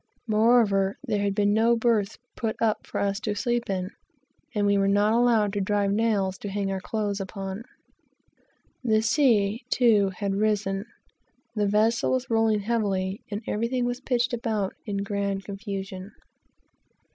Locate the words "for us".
2.87-3.19